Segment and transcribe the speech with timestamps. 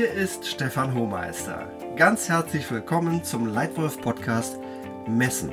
[0.00, 1.70] Hier ist Stefan Hohmeister.
[1.94, 4.58] Ganz herzlich willkommen zum Leitwolf Podcast
[5.06, 5.52] Messen.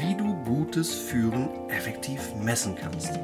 [0.00, 3.20] Wie du gutes Führen effektiv messen kannst.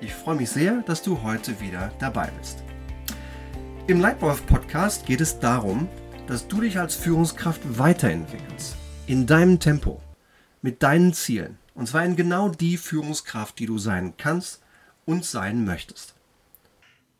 [0.00, 2.62] Ich freue mich sehr, dass du heute wieder dabei bist.
[3.88, 5.88] Im Leitwolf Podcast geht es darum,
[6.28, 8.76] dass du dich als Führungskraft weiterentwickelst.
[9.08, 10.00] In deinem Tempo.
[10.62, 14.62] Mit deinen Zielen und zwar in genau die Führungskraft, die du sein kannst
[15.04, 16.14] und sein möchtest.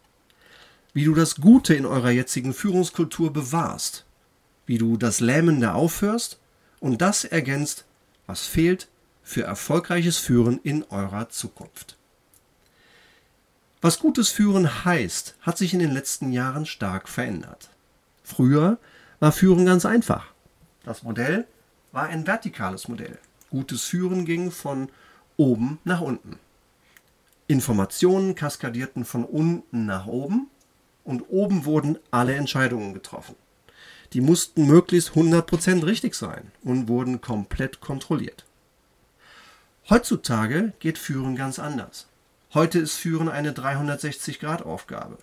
[0.92, 4.04] Wie du das Gute in eurer jetzigen Führungskultur bewahrst,
[4.66, 6.40] wie du das Lähmende aufhörst
[6.80, 7.84] und das ergänzt,
[8.26, 8.88] was fehlt
[9.28, 11.98] für erfolgreiches Führen in eurer Zukunft.
[13.82, 17.68] Was gutes Führen heißt, hat sich in den letzten Jahren stark verändert.
[18.24, 18.78] Früher
[19.20, 20.32] war Führen ganz einfach.
[20.82, 21.46] Das Modell
[21.92, 23.18] war ein vertikales Modell.
[23.50, 24.88] Gutes Führen ging von
[25.36, 26.38] oben nach unten.
[27.48, 30.48] Informationen kaskadierten von unten nach oben
[31.04, 33.34] und oben wurden alle Entscheidungen getroffen.
[34.14, 38.47] Die mussten möglichst 100% richtig sein und wurden komplett kontrolliert.
[39.90, 42.08] Heutzutage geht Führen ganz anders.
[42.52, 45.16] Heute ist Führen eine 360-Grad-Aufgabe.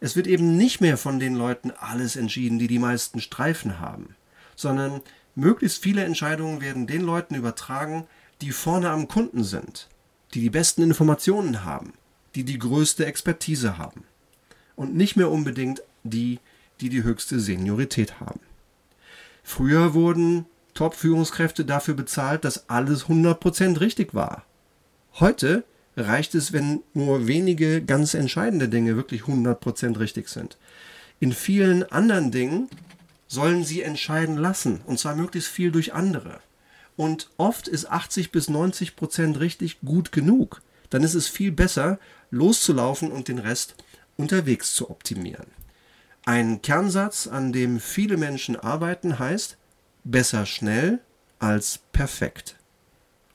[0.00, 4.16] Es wird eben nicht mehr von den Leuten alles entschieden, die die meisten Streifen haben,
[4.56, 5.00] sondern
[5.36, 8.08] möglichst viele Entscheidungen werden den Leuten übertragen,
[8.40, 9.88] die vorne am Kunden sind,
[10.34, 11.92] die die besten Informationen haben,
[12.34, 14.02] die die größte Expertise haben
[14.74, 16.40] und nicht mehr unbedingt die,
[16.80, 18.40] die die höchste Seniorität haben.
[19.44, 24.44] Früher wurden Top-Führungskräfte dafür bezahlt, dass alles 100% richtig war.
[25.14, 25.64] Heute
[25.96, 30.58] reicht es, wenn nur wenige ganz entscheidende Dinge wirklich 100% richtig sind.
[31.20, 32.68] In vielen anderen Dingen
[33.28, 36.40] sollen sie entscheiden lassen, und zwar möglichst viel durch andere.
[36.96, 40.62] Und oft ist 80 bis 90 Prozent richtig gut genug.
[40.90, 41.98] Dann ist es viel besser,
[42.30, 43.74] loszulaufen und den Rest
[44.16, 45.46] unterwegs zu optimieren.
[46.24, 49.56] Ein Kernsatz, an dem viele Menschen arbeiten, heißt,
[50.04, 51.00] besser schnell
[51.38, 52.56] als perfekt.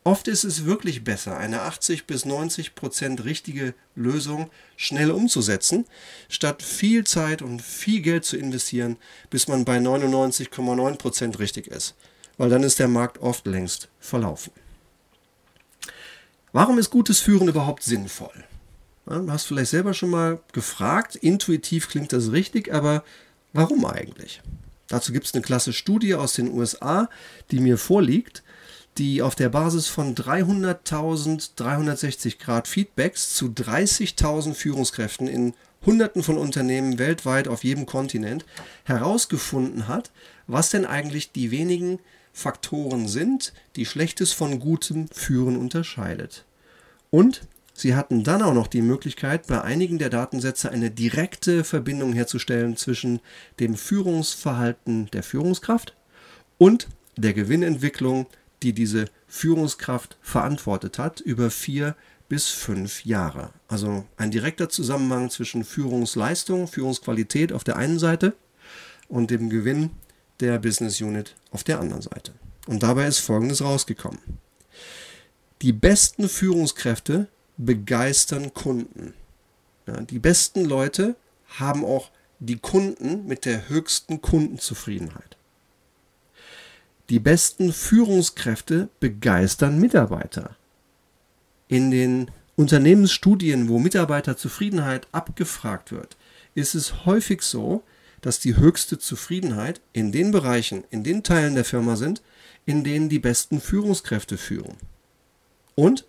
[0.04, 5.86] Oft ist es wirklich besser, eine 80 bis 90 Prozent richtige Lösung schnell umzusetzen,
[6.30, 8.98] statt viel Zeit und viel Geld zu investieren,
[9.30, 11.96] bis man bei 99,9 Prozent richtig ist,
[12.38, 14.54] weil dann ist der Markt oft längst verlaufen.
[16.54, 18.46] Warum ist gutes Führen überhaupt sinnvoll?
[19.06, 23.04] Du hast vielleicht selber schon mal gefragt, intuitiv klingt das richtig, aber
[23.54, 24.42] warum eigentlich?
[24.90, 27.10] Dazu gibt es eine klasse Studie aus den USA,
[27.52, 28.44] die mir vorliegt,
[28.98, 35.54] die auf der Basis von 300.000 360 Grad Feedbacks zu 30.000 Führungskräften in
[35.86, 38.46] Hunderten von Unternehmen weltweit auf jedem Kontinent
[38.84, 40.12] herausgefunden hat,
[40.48, 42.00] was denn eigentlich die wenigen
[42.34, 46.46] Faktoren sind, die Schlechtes von gutem Führen unterscheidet.
[47.12, 47.42] Und
[47.80, 52.76] Sie hatten dann auch noch die Möglichkeit, bei einigen der Datensätze eine direkte Verbindung herzustellen
[52.76, 53.22] zwischen
[53.62, 55.96] dem Führungsverhalten der Führungskraft
[56.58, 58.26] und der Gewinnentwicklung,
[58.64, 61.96] die diese Führungskraft verantwortet hat, über vier
[62.28, 63.52] bis fünf Jahre.
[63.70, 68.34] Also ein direkter Zusammenhang zwischen Führungsleistung, Führungsqualität auf der einen Seite
[69.08, 69.92] und dem Gewinn
[70.42, 72.34] der Business Unit auf der anderen Seite.
[72.68, 74.20] Und dabei ist Folgendes rausgekommen.
[75.62, 77.30] Die besten Führungskräfte
[77.60, 79.14] begeistern Kunden.
[79.86, 81.16] Ja, die besten Leute
[81.60, 82.10] haben auch
[82.40, 85.36] die Kunden mit der höchsten Kundenzufriedenheit.
[87.10, 90.56] Die besten Führungskräfte begeistern Mitarbeiter.
[91.68, 96.18] In den Unternehmensstudien, wo Mitarbeiterzufriedenheit abgefragt wird,
[96.56, 97.84] ist es häufig so,
[98.22, 102.22] dass die höchste Zufriedenheit in den Bereichen, in den Teilen der Firma sind,
[102.66, 104.76] in denen die besten Führungskräfte führen.
[105.76, 106.06] Und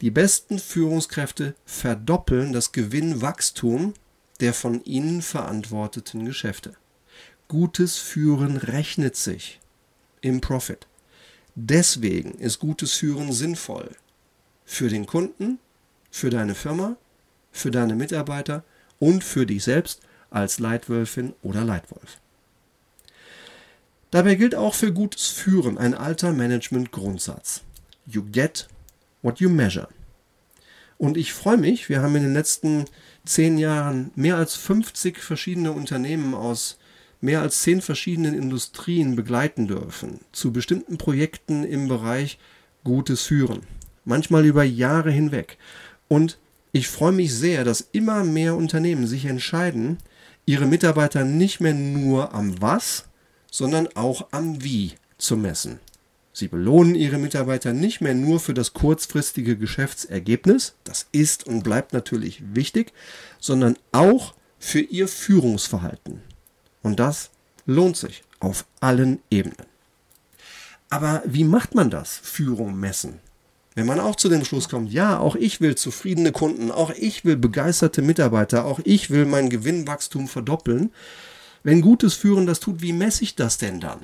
[0.00, 3.94] die besten Führungskräfte verdoppeln das Gewinnwachstum
[4.40, 6.74] der von ihnen verantworteten Geschäfte.
[7.48, 9.60] Gutes Führen rechnet sich
[10.20, 10.86] im Profit.
[11.54, 13.90] Deswegen ist gutes Führen sinnvoll.
[14.64, 15.58] Für den Kunden,
[16.10, 16.96] für deine Firma,
[17.50, 18.64] für deine Mitarbeiter
[18.98, 22.18] und für dich selbst als Leitwölfin oder Leitwolf.
[24.10, 27.62] Dabei gilt auch für gutes Führen ein alter Management-Grundsatz.
[28.06, 28.68] You get
[29.26, 29.88] what you measure.
[30.98, 32.86] Und ich freue mich, wir haben in den letzten
[33.26, 36.78] zehn Jahren mehr als 50 verschiedene Unternehmen aus
[37.20, 42.38] mehr als zehn verschiedenen Industrien begleiten dürfen zu bestimmten Projekten im Bereich
[42.84, 43.62] gutes Führen.
[44.04, 45.58] Manchmal über Jahre hinweg.
[46.08, 46.38] Und
[46.72, 49.98] ich freue mich sehr, dass immer mehr Unternehmen sich entscheiden,
[50.44, 53.06] ihre Mitarbeiter nicht mehr nur am Was,
[53.50, 55.80] sondern auch am Wie zu messen.
[56.38, 61.94] Sie belohnen ihre Mitarbeiter nicht mehr nur für das kurzfristige Geschäftsergebnis, das ist und bleibt
[61.94, 62.92] natürlich wichtig,
[63.40, 66.20] sondern auch für ihr Führungsverhalten.
[66.82, 67.30] Und das
[67.64, 69.56] lohnt sich auf allen Ebenen.
[70.90, 73.18] Aber wie macht man das, Führung messen?
[73.74, 77.24] Wenn man auch zu dem Schluss kommt, ja, auch ich will zufriedene Kunden, auch ich
[77.24, 80.92] will begeisterte Mitarbeiter, auch ich will mein Gewinnwachstum verdoppeln.
[81.62, 84.00] Wenn gutes Führen das tut, wie messe ich das denn dann?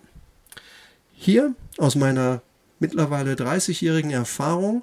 [1.12, 2.42] Hier aus meiner
[2.78, 4.82] mittlerweile 30-jährigen Erfahrung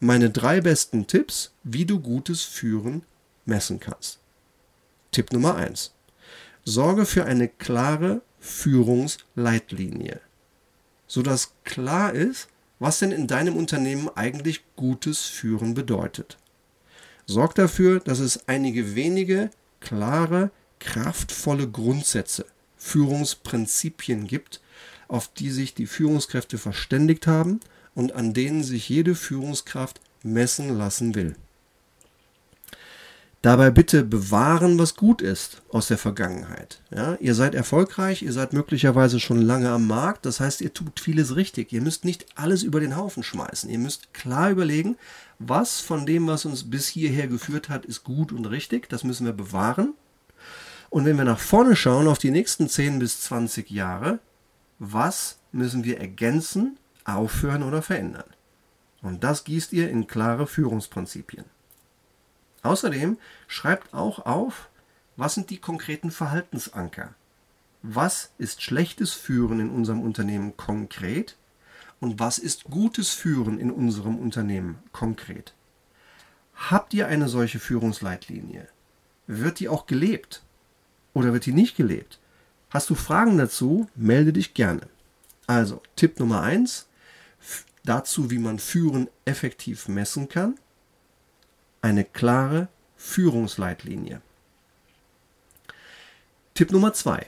[0.00, 3.02] meine drei besten Tipps, wie du gutes Führen
[3.44, 4.18] messen kannst.
[5.12, 5.92] Tipp Nummer 1.
[6.64, 10.20] Sorge für eine klare Führungsleitlinie,
[11.06, 12.48] sodass klar ist,
[12.78, 16.38] was denn in deinem Unternehmen eigentlich gutes Führen bedeutet.
[17.26, 19.50] Sorg dafür, dass es einige wenige
[19.80, 24.60] klare, kraftvolle Grundsätze, Führungsprinzipien gibt,
[25.08, 27.60] auf die sich die Führungskräfte verständigt haben
[27.94, 31.34] und an denen sich jede Führungskraft messen lassen will.
[33.40, 36.82] Dabei bitte bewahren, was gut ist aus der Vergangenheit.
[36.90, 40.98] Ja, ihr seid erfolgreich, ihr seid möglicherweise schon lange am Markt, das heißt, ihr tut
[40.98, 41.72] vieles richtig.
[41.72, 43.70] Ihr müsst nicht alles über den Haufen schmeißen.
[43.70, 44.96] Ihr müsst klar überlegen,
[45.38, 48.88] was von dem, was uns bis hierher geführt hat, ist gut und richtig.
[48.88, 49.94] Das müssen wir bewahren.
[50.90, 54.18] Und wenn wir nach vorne schauen auf die nächsten 10 bis 20 Jahre,
[54.78, 58.28] was müssen wir ergänzen, aufhören oder verändern?
[59.02, 61.44] Und das gießt ihr in klare Führungsprinzipien.
[62.62, 64.68] Außerdem schreibt auch auf,
[65.16, 67.14] was sind die konkreten Verhaltensanker?
[67.82, 71.36] Was ist schlechtes Führen in unserem Unternehmen konkret?
[72.00, 75.54] Und was ist gutes Führen in unserem Unternehmen konkret?
[76.54, 78.68] Habt ihr eine solche Führungsleitlinie?
[79.26, 80.42] Wird die auch gelebt?
[81.14, 82.18] Oder wird die nicht gelebt?
[82.70, 83.88] Hast du Fragen dazu?
[83.94, 84.82] Melde dich gerne.
[85.46, 86.86] Also, Tipp Nummer 1
[87.84, 90.58] dazu, wie man Führen effektiv messen kann
[91.82, 94.20] eine klare Führungsleitlinie.
[96.54, 97.26] Tipp Nummer 2.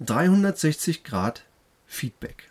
[0.00, 1.44] 360 Grad
[1.86, 2.50] Feedback.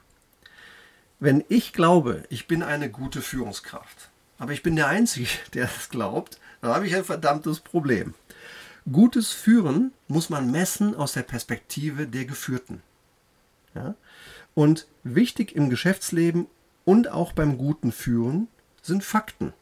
[1.20, 5.90] Wenn ich glaube, ich bin eine gute Führungskraft, aber ich bin der Einzige, der das
[5.90, 8.14] glaubt, dann habe ich ein verdammtes Problem.
[8.90, 12.82] Gutes Führen muss man messen aus der Perspektive der Geführten.
[13.76, 13.96] Ja?
[14.56, 16.48] Und wichtig im Geschäftsleben
[16.84, 18.48] und auch beim guten Führen
[18.82, 19.54] sind Fakten.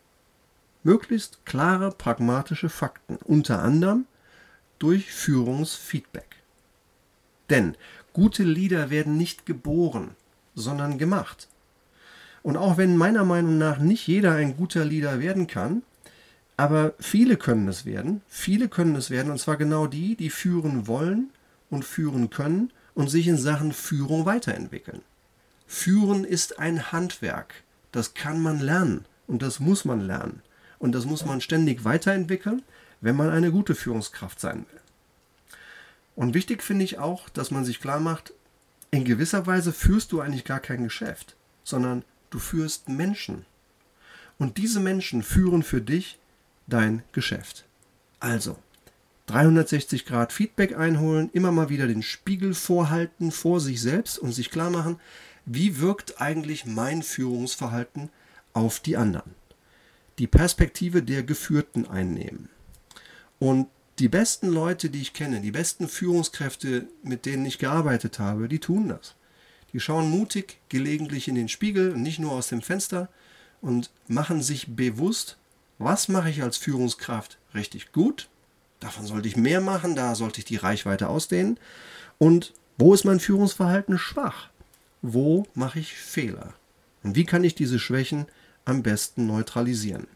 [0.84, 4.06] Möglichst klare, pragmatische Fakten, unter anderem
[4.80, 6.38] durch Führungsfeedback.
[7.50, 7.76] Denn
[8.14, 10.16] gute Leader werden nicht geboren,
[10.56, 11.50] sondern gemacht.
[12.42, 15.84] Und auch wenn meiner Meinung nach nicht jeder ein guter Leader werden kann,
[16.60, 20.88] aber viele können es werden, viele können es werden, und zwar genau die, die führen
[20.88, 21.30] wollen
[21.70, 25.02] und führen können und sich in Sachen Führung weiterentwickeln.
[25.68, 27.64] Führen ist ein Handwerk,
[27.94, 30.42] das kann man lernen und das muss man lernen.
[30.80, 32.62] Und das muss man ständig weiterentwickeln,
[33.00, 34.82] wenn man eine gute Führungskraft sein will.
[36.18, 38.34] Und wichtig finde ich auch, dass man sich klar macht,
[38.92, 43.46] in gewisser Weise führst du eigentlich gar kein Geschäft, sondern du führst Menschen.
[44.38, 46.20] Und diese Menschen führen für dich
[46.70, 47.66] dein Geschäft.
[48.20, 48.58] Also,
[49.28, 54.50] 360 Grad Feedback einholen, immer mal wieder den Spiegel vorhalten vor sich selbst und sich
[54.50, 55.00] klar machen,
[55.46, 58.10] wie wirkt eigentlich mein Führungsverhalten
[58.54, 59.36] auf die anderen
[60.20, 62.50] die Perspektive der Geführten einnehmen.
[63.40, 63.68] Und
[64.00, 68.60] die besten Leute, die ich kenne, die besten Führungskräfte, mit denen ich gearbeitet habe, die
[68.60, 69.16] tun das.
[69.72, 73.10] Die schauen mutig gelegentlich in den Spiegel nicht nur aus dem Fenster
[73.62, 75.38] und machen sich bewusst,
[75.80, 78.30] was mache ich als Führungskraft richtig gut?
[78.82, 81.58] Davon sollte ich mehr machen, da sollte ich die Reichweite ausdehnen.
[82.18, 84.50] Und wo ist mein Führungsverhalten schwach?
[85.02, 86.54] Wo mache ich Fehler?
[87.02, 88.28] Und wie kann ich diese Schwächen
[88.66, 90.08] am besten neutralisieren?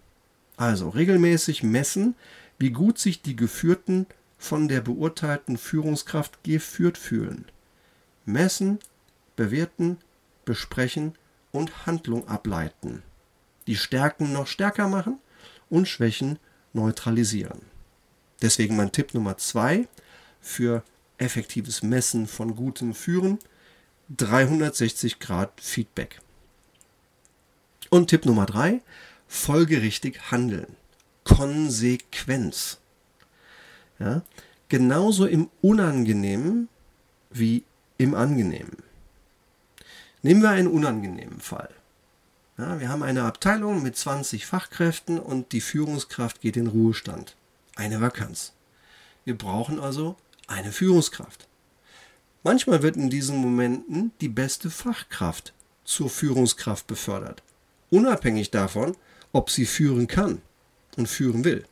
[0.58, 2.16] Also regelmäßig messen,
[2.60, 4.06] wie gut sich die Geführten
[4.38, 7.46] von der beurteilten Führungskraft geführt fühlen.
[8.26, 8.80] Messen,
[9.38, 9.98] bewerten,
[10.44, 11.16] besprechen
[11.54, 13.02] und Handlung ableiten.
[13.68, 15.20] Die Stärken noch stärker machen
[15.74, 16.38] und Schwächen
[16.74, 17.62] neutralisieren.
[18.44, 19.88] Deswegen mein Tipp Nummer zwei
[20.40, 20.84] für
[21.18, 23.40] effektives Messen von gutem Führen.
[24.16, 26.20] 360 Grad Feedback.
[27.90, 28.82] Und Tipp Nummer drei,
[29.28, 30.76] folgerichtig handeln.
[31.24, 32.78] Konsequenz.
[33.98, 34.22] Ja,
[34.70, 36.70] genauso im Unangenehmen
[37.32, 37.64] wie
[37.98, 38.78] im Angenehmen.
[40.22, 41.70] Nehmen wir einen unangenehmen Fall.
[42.64, 47.36] Ja, wir haben eine Abteilung mit 20 Fachkräften und die Führungskraft geht in Ruhestand.
[47.76, 48.54] Eine Vakanz.
[49.26, 50.16] Wir brauchen also
[50.48, 51.50] eine Führungskraft.
[52.42, 55.52] Manchmal wird in diesen Momenten die beste Fachkraft
[55.84, 57.44] zur Führungskraft befördert,
[57.90, 58.96] unabhängig davon,
[59.34, 60.42] ob sie führen kann
[60.96, 61.66] und führen will.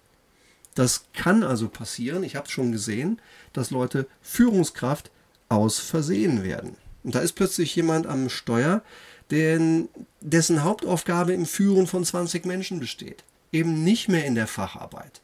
[0.75, 3.21] Das kann also passieren, ich habe es schon gesehen,
[3.53, 5.09] dass Leute Führungskraft
[5.47, 6.75] aus Versehen werden.
[7.05, 8.83] Und da ist plötzlich jemand am Steuer,
[9.31, 13.23] den, dessen Hauptaufgabe im Führen von 20 Menschen besteht.
[13.51, 15.21] Eben nicht mehr in der Facharbeit.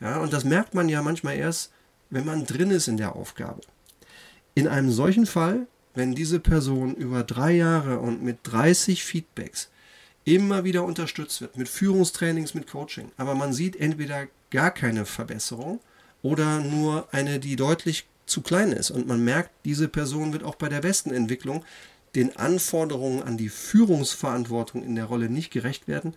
[0.00, 1.72] Ja, und das merkt man ja manchmal erst,
[2.10, 3.62] wenn man drin ist in der Aufgabe.
[4.54, 9.70] In einem solchen Fall, wenn diese Person über drei Jahre und mit 30 Feedbacks
[10.24, 15.80] immer wieder unterstützt wird, mit Führungstrainings, mit Coaching, aber man sieht entweder gar keine Verbesserung
[16.22, 18.90] oder nur eine, die deutlich zu klein ist.
[18.90, 21.64] Und man merkt, diese Person wird auch bei der besten Entwicklung
[22.16, 26.14] den Anforderungen an die Führungsverantwortung in der Rolle nicht gerecht werden,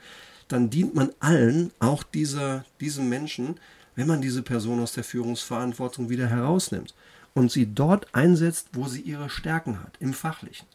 [0.48, 3.60] dann dient man allen, auch dieser, diesem Menschen,
[3.96, 6.96] wenn man diese Person aus der Führungsverantwortung wieder herausnimmt
[7.34, 10.68] und sie dort einsetzt, wo sie ihre Stärken hat, im Fachlichen.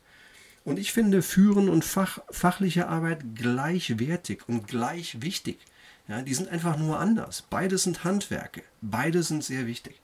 [0.65, 5.59] Und ich finde Führen und Fach, fachliche Arbeit gleichwertig und gleich wichtig.
[6.07, 7.45] Ja, die sind einfach nur anders.
[7.49, 8.63] Beide sind Handwerke.
[8.81, 10.01] Beide sind sehr wichtig.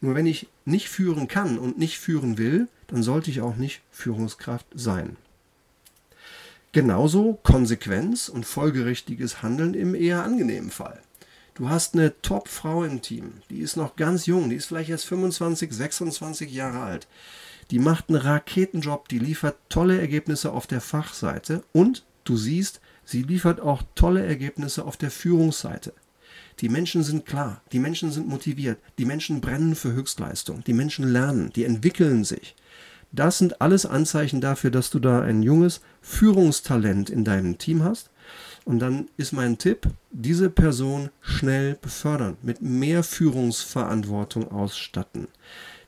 [0.00, 3.82] Nur wenn ich nicht führen kann und nicht führen will, dann sollte ich auch nicht
[3.90, 5.16] Führungskraft sein.
[6.72, 11.00] Genauso Konsequenz und folgerichtiges Handeln im eher angenehmen Fall.
[11.54, 15.06] Du hast eine Top-Frau im Team, die ist noch ganz jung, die ist vielleicht erst
[15.06, 17.08] 25, 26 Jahre alt.
[17.72, 23.22] Die macht einen Raketenjob, die liefert tolle Ergebnisse auf der Fachseite und du siehst, sie
[23.22, 25.92] liefert auch tolle Ergebnisse auf der Führungsseite.
[26.60, 31.06] Die Menschen sind klar, die Menschen sind motiviert, die Menschen brennen für Höchstleistung, die Menschen
[31.06, 32.56] lernen, die entwickeln sich.
[33.12, 38.10] Das sind alles Anzeichen dafür, dass du da ein junges Führungstalent in deinem Team hast
[38.64, 45.28] und dann ist mein Tipp, diese Person schnell befördern, mit mehr Führungsverantwortung ausstatten.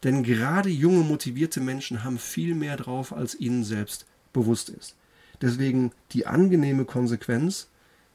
[0.03, 4.97] Denn gerade junge, motivierte Menschen haben viel mehr drauf, als ihnen selbst bewusst ist.
[5.43, 7.69] Deswegen die angenehme Konsequenz,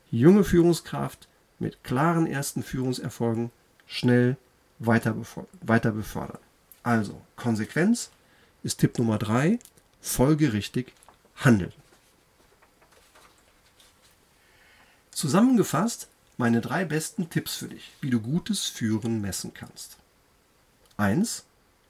[0.10, 1.28] junge Führungskraft
[1.60, 3.52] mit klaren ersten Führungserfolgen
[3.88, 4.38] schnell
[4.80, 5.16] weiter,
[5.62, 6.40] weiter befördern.
[6.84, 8.12] Also, Konsequenz
[8.64, 9.60] ist Tipp Nummer drei,
[10.02, 10.94] folgerichtig
[11.38, 11.74] handeln.
[15.12, 19.98] Zusammengefasst meine drei besten Tipps für dich, wie du gutes Führen messen kannst.
[20.98, 21.46] 1.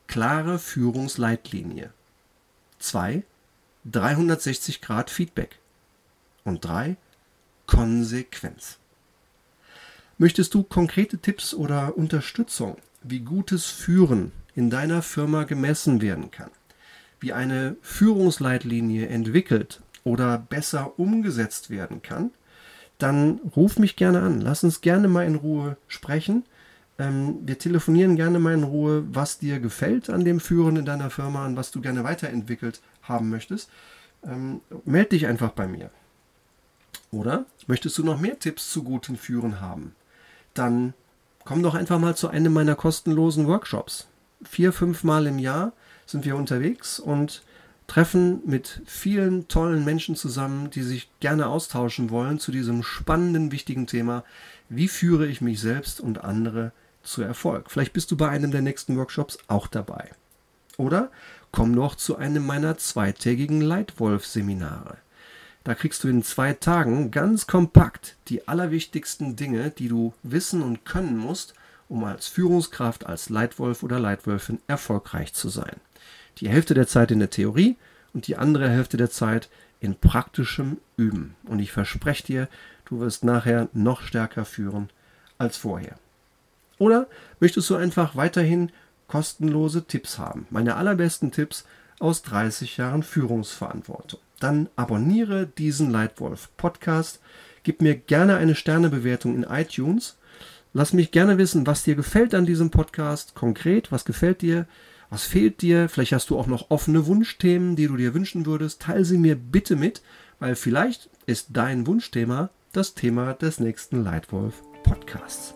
[0.07, 1.91] Klare Führungsleitlinie.
[2.79, 3.24] 2.
[3.86, 5.57] 360 Grad Feedback.
[6.43, 6.98] Und 3.
[7.65, 8.77] Konsequenz.
[10.17, 16.51] Möchtest du konkrete Tipps oder Unterstützung, wie gutes Führen in deiner Firma gemessen werden kann,
[17.19, 22.31] wie eine Führungsleitlinie entwickelt oder besser umgesetzt werden kann,
[22.98, 24.39] dann ruf mich gerne an.
[24.39, 26.45] Lass uns gerne mal in Ruhe sprechen.
[26.98, 31.10] Ähm, wir telefonieren gerne mal in Ruhe, was dir gefällt an dem Führen in deiner
[31.10, 33.69] Firma und was du gerne weiterentwickelt haben möchtest.
[34.24, 35.89] Ähm, meld dich einfach bei mir.
[37.12, 39.93] Oder möchtest du noch mehr Tipps zu gutem Führen haben?
[40.56, 40.96] Dann
[41.44, 44.08] komm doch einfach mal zu einem meiner kostenlosen Workshops.
[44.44, 45.74] Vier, fünf Mal im Jahr
[46.08, 47.44] sind wir unterwegs und
[47.88, 53.86] treffen mit vielen tollen Menschen zusammen, die sich gerne austauschen wollen zu diesem spannenden, wichtigen
[53.86, 54.24] Thema,
[54.70, 56.72] wie führe ich mich selbst und andere
[57.04, 57.70] zu Erfolg.
[57.70, 60.10] Vielleicht bist du bei einem der nächsten Workshops auch dabei.
[60.78, 61.12] Oder
[61.52, 64.98] komm doch zu einem meiner zweitägigen Leitwolf-Seminare.
[65.65, 70.86] Da kriegst du in zwei Tagen ganz kompakt die allerwichtigsten Dinge, die du wissen und
[70.86, 71.53] können musst,
[71.89, 75.75] um als Führungskraft, als Leitwolf oder Leitwölfin erfolgreich zu sein
[76.39, 77.77] die Hälfte der Zeit in der Theorie
[78.13, 81.36] und die andere Hälfte der Zeit in praktischem Üben.
[81.45, 82.48] Und ich verspreche dir,
[82.86, 84.89] du wirst nachher noch stärker führen
[85.38, 85.98] als vorher.
[86.77, 87.07] Oder
[87.39, 88.72] möchtest du einfach weiterhin
[89.07, 90.48] kostenlose Tipps haben?
[90.50, 91.65] Meine allerbesten Tipps
[92.00, 94.20] aus 30 Jahren Führungsverantwortung.
[94.40, 97.20] Dann abonniere diesen Leitwolf Podcast,
[97.64, 100.18] gib mir gerne eine Sternebewertung in iTunes.
[100.74, 103.34] Lass mich gerne wissen, was dir gefällt an diesem Podcast.
[103.34, 104.68] Konkret, was gefällt dir?
[105.10, 105.88] Was fehlt dir?
[105.88, 108.82] Vielleicht hast du auch noch offene Wunschthemen, die du dir wünschen würdest.
[108.82, 110.02] Teile sie mir bitte mit,
[110.40, 115.56] weil vielleicht ist dein Wunschthema das Thema des nächsten Leitwolf Podcasts.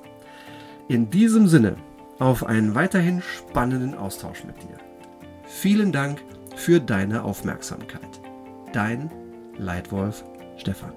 [0.88, 1.75] In diesem Sinne
[2.17, 4.88] auf einen weiterhin spannenden Austausch mit dir.
[5.61, 6.23] Vielen Dank
[6.55, 8.21] für deine Aufmerksamkeit.
[8.71, 9.11] Dein
[9.57, 10.23] Leitwolf
[10.55, 10.93] Stefan.